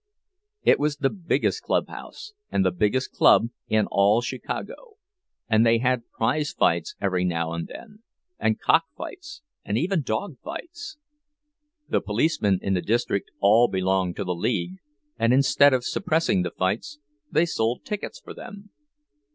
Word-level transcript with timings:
It 0.63 0.79
was 0.79 0.97
the 0.97 1.11
biggest 1.11 1.61
clubhouse, 1.61 2.33
and 2.49 2.65
the 2.65 2.71
biggest 2.71 3.11
club, 3.11 3.49
in 3.67 3.85
all 3.91 4.19
Chicago; 4.21 4.95
and 5.47 5.63
they 5.63 5.77
had 5.77 6.09
prizefights 6.09 6.95
every 6.99 7.23
now 7.23 7.53
and 7.53 7.67
then, 7.67 8.01
and 8.39 8.59
cockfights 8.59 9.43
and 9.63 9.77
even 9.77 10.01
dogfights. 10.01 10.97
The 11.87 12.01
policemen 12.01 12.57
in 12.63 12.73
the 12.73 12.81
district 12.81 13.29
all 13.41 13.67
belonged 13.67 14.15
to 14.15 14.23
the 14.23 14.33
league, 14.33 14.79
and 15.19 15.33
instead 15.33 15.71
of 15.71 15.85
suppressing 15.85 16.41
the 16.41 16.49
fights, 16.49 16.97
they 17.31 17.45
sold 17.45 17.85
tickets 17.85 18.19
for 18.19 18.33
them. 18.33 18.71